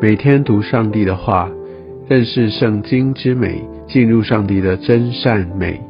[0.00, 1.50] 每天读上帝的话，
[2.08, 5.80] 认识圣经之美，进入上帝的真善美。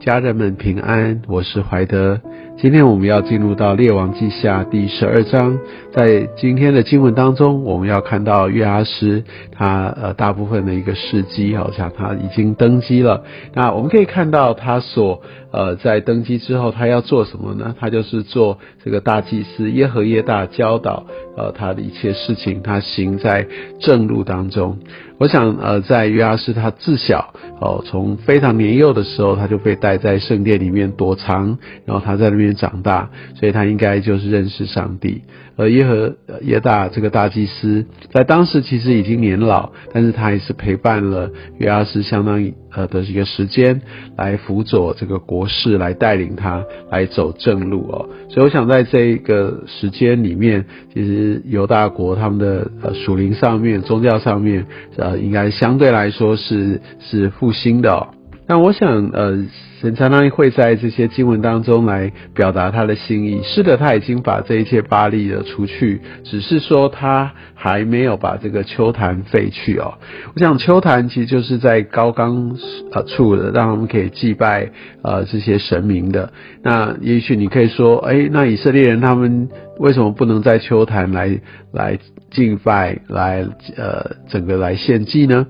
[0.00, 2.18] 家人们平安，我是怀德。
[2.60, 5.56] 今天我们要进入到列王记下第十二章，
[5.92, 13.22] 在今天的经文当中，我们要看到约阿师他呃大部分的一个事迹，好像他已经登基了。
[13.54, 17.76] 那我们可以看到他所呃在登基之后，他要做什么呢？
[17.78, 23.46] 他就是做这个大祭司耶和耶大教导呃他的一切事情，他行在
[23.78, 24.78] 正路当中。
[25.20, 32.47] 我想呃在约阿师他自小哦从非常年幼的时候，他就被带在圣殿里面躲藏，然后他在那边。
[32.54, 35.22] 长大，所以他应该就是认识上帝。
[35.56, 43.80] 而耶和耶大这个大祭司，在当时其实已经年老，但是他也是陪伴了约阿斯相当于呃的一个时间，
[44.16, 48.08] 来辅佐这个国事，来带领他来走正路哦。
[48.28, 54.64] 所以我想在这个时间里面，其实犹大国他们的呃属灵上面、宗教上面，
[54.96, 58.06] 呃，应该相对来说是是复兴的。
[58.46, 59.44] 但我想呃。
[59.80, 63.40] 神常常会在这些经文当中来表达他的心意。
[63.44, 69.94] 是的，他已经把这一切巴利的除去，只是说他还没有把这个秋坛废去哦。
[70.34, 72.56] 我想秋坛其实就是在高冈
[72.92, 74.68] 呃处的，让他们可以祭拜
[75.02, 76.32] 呃这些神明的。
[76.62, 81.38] 那也许你可以说，哎，那以色列人他们为什么不能在秋坛来
[81.72, 81.98] 来
[82.32, 85.46] 敬拜，来呃整个来献祭呢？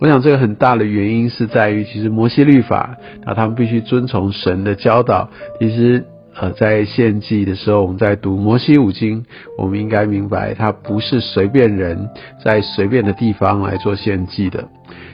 [0.00, 5.30] 我想这个很大的原因是在于，其实摩西律法，那他们必去遵从神的教导。
[5.60, 6.04] 其实，
[6.34, 9.24] 呃，在献祭的时候，我们在读摩西五经，
[9.58, 12.08] 我们应该明白，它不是随便人
[12.44, 14.68] 在随便的地方来做献祭的。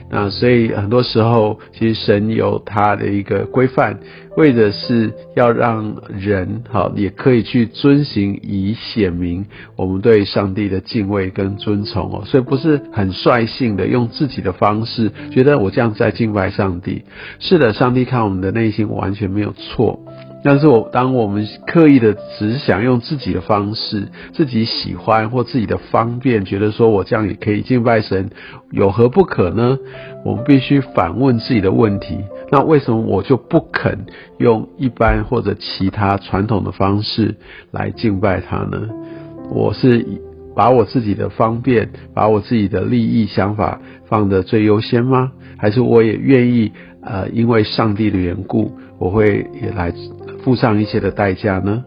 [0.09, 3.99] 那所以很多时候，其实神有他的一个规范，
[4.37, 9.45] 为的是要让人好也可以去遵行，以显明
[9.75, 12.23] 我们对上帝的敬畏跟尊崇哦。
[12.25, 17.03] 所以不是很率性的用自己的方式，觉得我这样在敬拜上帝。
[17.39, 19.99] 是的，上帝看我们的内心完全没有错。
[20.49, 28.29] 但是我当我们刻意的只想用自己的方式、自己喜欢或自己的方便，觉得说我这样也可以敬拜神，
[28.71, 29.77] 有何不可呢？
[30.23, 32.19] 我们必须反问自己的问题：
[32.49, 34.05] 那为什么我就不肯
[34.37, 37.35] 用一般或者其他传统的方式
[37.71, 38.87] 来敬拜他呢？
[39.51, 40.05] 我是
[40.55, 45.33] 把我自己的方便、把我自己的利益想法放的最优先吗？
[45.57, 46.71] 还是我也愿意
[47.03, 49.93] 呃，因为上帝的缘故，我会也来。
[50.47, 51.83] 付上一些的代价呢？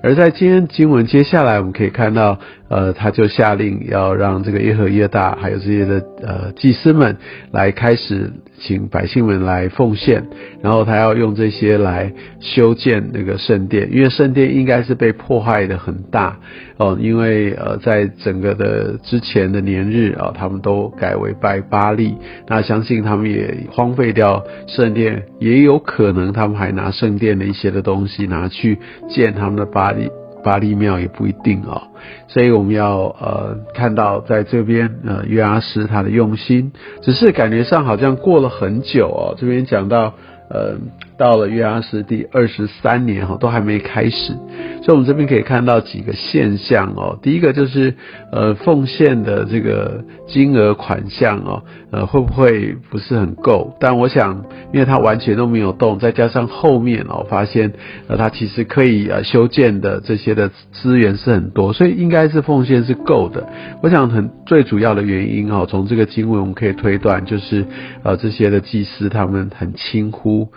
[0.00, 2.38] 而在今天经文接下来，我们可以看到，
[2.68, 7.16] 呃，他就下令要让这个耶和耶大还有这些的呃祭司们
[7.52, 8.32] 来开始。
[8.58, 10.24] 请百姓们来奉献，
[10.62, 12.10] 然后他要用这些来
[12.40, 16.38] 修建那个圣殿，因为圣殿应该是被破坏的很大
[16.78, 22.14] 哦，因为呃，在整个的之前的年日啊，他们都改为拜巴利，
[22.48, 30.08] 那相信他们也荒废掉圣殿，也有可能他们还拿圣殿的一些的东西拿去建他们的巴利。
[30.42, 31.82] 巴利庙也不一定哦，
[32.28, 36.72] 所以我们要呃看到在这边呃约阿斯他的用心，
[37.02, 40.14] 只是感觉上好像过了很久哦，这边讲到
[40.50, 40.76] 呃。
[41.18, 44.34] 到了约阿斯第二十三年哈，都还没开始，
[44.82, 47.18] 所以我们这边可以看到几个现象哦。
[47.22, 47.94] 第一个就是
[48.30, 53.74] 呃奉献的这个金额款项哦，呃会不会不是很够？
[53.80, 54.44] 但我想，
[54.74, 57.72] 因为它完全都没有动，再加上后面哦发现
[58.08, 63.48] 呃它其实可以呃修建的这些的资源是很多，所以应该是奉献是够的。
[63.82, 67.64] 我想很最主要的原因哦，从这个经文我们可以推断，就是
[68.02, 70.48] 呃这些的祭司他们很轻忽。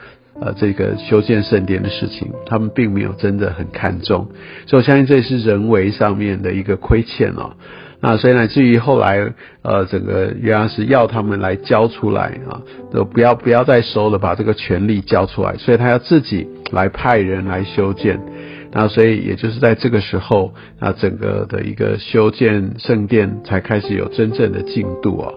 [0.41, 4.29] 呃，这个修建圣殿的事情，他们并没有真的很看重，
[4.67, 7.51] 所以我相信这是人为上面的一个亏欠哦。
[7.99, 9.33] 那所以乃至于后来，
[9.63, 18.17] 呃，整个约阿是要他们来交出来啊，都不要不要再收了，把这个权利交出来，所以他要自己来派人来修建。
[18.71, 25.33] 那所以也就是在这个时候，那整个的一个修建圣殿才开始有真正的进度啊。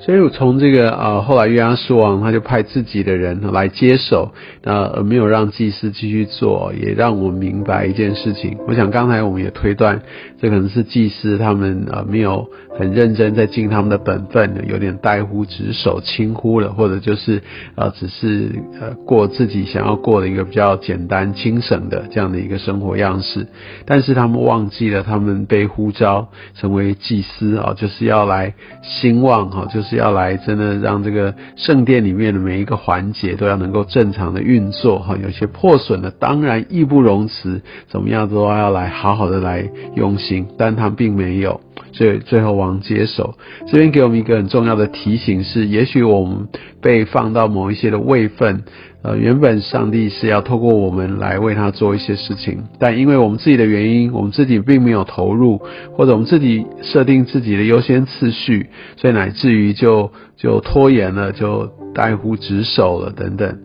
[0.00, 4.30] 所以，我从这个啊，后来约阿斯王他就派自己的人来接手，
[4.62, 8.56] 那而没有让祭司继续做，也让我明白一件事情。
[8.68, 10.00] 我想刚才我们也推断，
[10.40, 12.48] 这可能是祭司他们啊没有
[12.78, 17.42] 很认真在尽他们的本分，有点怠忽职守、轻忽了，或者就是
[17.74, 23.48] 呃只是呃过自己想要过的一个比较简单、轻省的这样的一个生活样式。
[23.84, 29.87] 但是他们忘记了，他们被呼召成为祭司啊，就是要来兴旺哈，就是。
[29.88, 41.60] 是要来真的让这个圣殿里面的每一个环节都要能够正常的运作哈，有些破损的当然义不容辞，怎么样都要来好好的来用心，但他并没有。
[41.98, 43.34] 最最后王接手。
[43.66, 46.46] 这边给我们一个很重要的提醒是，也许我们
[46.80, 48.62] 被放到某一些的位分。
[49.02, 55.60] 呃，原本上帝是要透过我们来为他做一些事情，但因为我们自己的原因，我们自己并没有投入，
[55.96, 63.58] 或者我们自己设定自己的优先次序，所以乃至于就就拖延了，就怠忽职守了等等。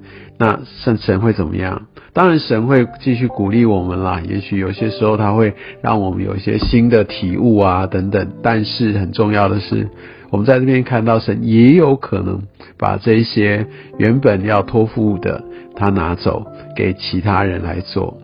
[0.43, 1.83] 那神神会怎么样？
[2.11, 4.21] 当然，神会继续鼓励我们啦。
[4.27, 8.33] 也许有些时候他会让我们有一些新的体悟啊等等。
[8.43, 9.89] 但是很重要的是，
[10.31, 12.41] 我们在这边看到神也有可能
[12.77, 13.65] 把这些
[13.97, 15.41] 原本要托付的
[15.77, 18.17] 他拿走，给其他人来做。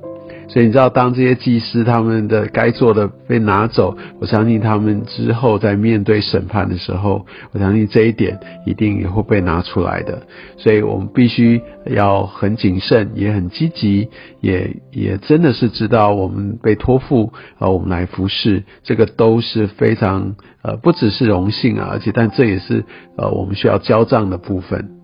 [0.50, 10.24] 所以你知道，当这些祭司他们的该做的被拿走，我相信他们之后在面对审判的时候，我相信这一点一定也会被拿出来的。
[10.58, 14.10] 所以我们必须要很谨慎，也很积极，
[14.42, 22.86] 也也真的是知道我们被托付啊，我们来服侍，这个都是非常呃，不只是荣幸啊，而且但这也是
[23.18, 24.99] 呃我们需要交账的部分。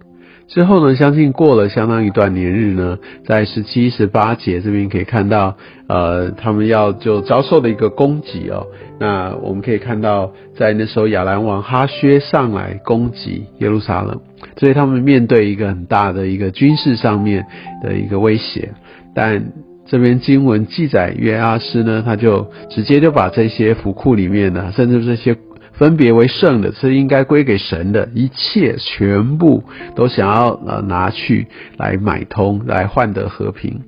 [0.48, 5.58] 之后呢，相信过了相当一段年日呢，在十七、十八节这边可以看到，
[5.88, 8.68] 呃，他们要就遭受的一个攻击哦。
[9.00, 14.22] 那我们可以看到，在那时候亚兰王哈薛上来攻击耶路撒冷，
[14.58, 17.46] 所以他们面对一个很大的一个军事上面
[17.84, 18.72] 的一个威胁。
[19.16, 19.52] 但
[19.88, 25.36] 这边经文记载约阿斯呢，他就直接就把这些府库里面呢，甚至这些。
[25.78, 29.64] 分别为圣的，是应该归给神的，一切全部
[29.96, 33.82] 都想要呃拿去来买通，来换得和平。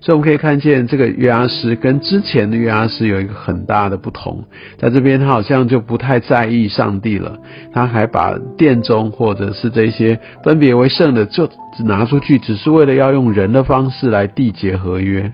[0.00, 4.44] 所以我们可以看见这个约阿斯跟之前的约阿斯有一个很大的不同，
[4.78, 7.38] 在这边他好像就不太在意上帝了，
[7.72, 11.50] 他还把殿中或者是这些分别为圣的就
[11.84, 15.32] 拿出去，只是为了要用人的方式来缔结合约。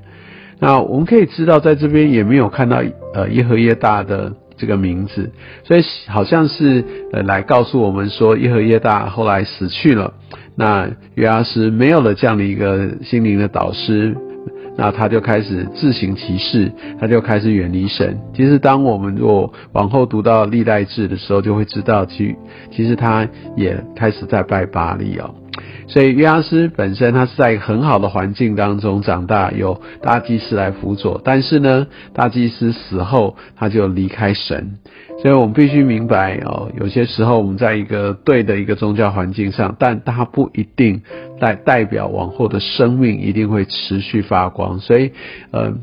[0.59, 2.83] 那我们可以知道，在这边也没有看到
[3.15, 4.33] 呃耶和耶大的。
[4.57, 5.31] 这个名字，
[5.65, 10.15] 所以好像是呃来告诉我们说，耶和耶大后来死去了，
[10.57, 14.17] 那约阿斯没有了这样的一个心灵的导师，
[14.77, 16.71] 那他就开始自行其事，
[17.01, 18.19] 他就开始远离神。
[18.35, 22.35] 其实当我们若往后读到历代志的时候，就会知道，其
[22.71, 25.35] 其实他也开始在拜巴利哦。
[25.87, 31.21] 所以约阿斯本身他是在一个很好的环境当中长大，有大祭司来辅佐。
[31.25, 34.79] 但是呢，大祭司死后他就离开神。
[35.21, 41.03] 所以我们必须明白哦，有些时候我们在一个对的一个宗教环境上，但它不一定
[41.39, 44.79] 代代表往后的生命一定会持续发光。
[44.81, 45.13] 所以，
[45.51, 45.75] 呃。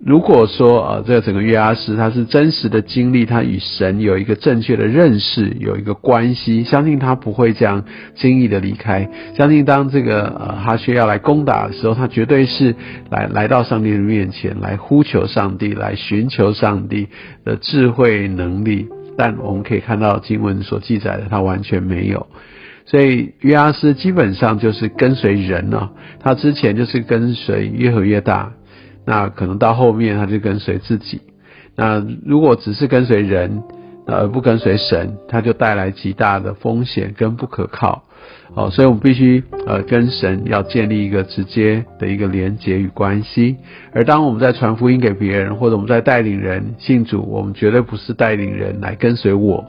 [0.00, 7.84] 如果说啊，这个整个约阿斯他是真实的经历，他与神有一个正确的认识，有一个关系，相信他不会这样
[8.14, 9.10] 轻易的离开。
[9.36, 12.76] 相信当这个呃哈薛要来攻打的时候，他绝对是
[13.10, 17.08] 来来到上帝的面前，来呼求上帝，来寻求上帝
[17.44, 18.86] 的智慧能力。
[19.16, 22.28] 但我们可以看到经文所记载的，他完全没有。
[22.86, 25.90] 所以约阿斯基本上就是跟随人呢，
[26.20, 28.52] 他之前就是跟随越和越大。
[29.08, 31.22] 那可能到后面他就跟随自己，
[31.74, 33.62] 那如果只是跟随人，
[34.06, 38.04] 而不跟随神，他就带来极大的风险跟不可靠。
[38.54, 43.56] 哦，所以我们必须呃跟神要建立一个直接的一个连结与关系。
[43.92, 49.64] 而当我们在传福音给别人，或者我们在带领人信主，我们绝对不是带领人来跟随我。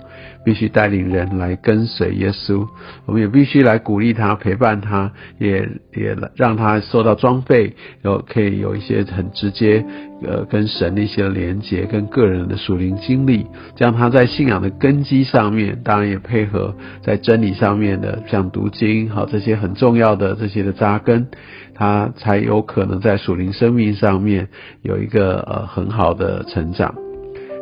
[0.46, 2.66] 必须带领人来跟随耶稣，
[3.06, 7.74] 我们也必须来鼓励他、陪伴他，也也让他受到装备，
[8.04, 9.86] 有可以有一些很直接，
[10.24, 13.46] 呃，跟神的一些连接，跟个人的属灵经历，
[13.76, 16.74] 这样他在信仰的根基上面，当然也配合
[17.04, 21.28] 在真理上面的，像读经，好这些很重要的这些的扎根，
[21.74, 24.48] 他才有可能在属灵生命上面
[24.82, 27.09] 有一个呃很好的成长。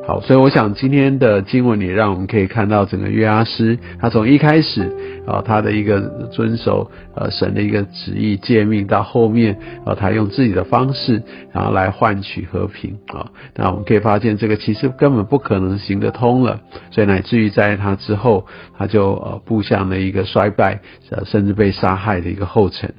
[0.07, 4.89] 好，所以我想今天的经文也让我们可以看到整个约阿斯，他从一开始
[5.27, 5.99] 啊，他的一个
[6.31, 11.21] 遵守呃神的一个旨意诫命，到后面啊，他用自己的方式，
[11.51, 13.29] 然后来换取和平啊。
[13.53, 16.61] 那我们可以发现，这个其实根本不可能行得通了。
[16.89, 18.47] 所以乃至于在他之后，
[18.77, 22.93] 他就呃步向了一个衰败，呃甚至被杀害的一个后尘。